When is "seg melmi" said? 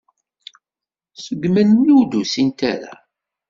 1.23-1.91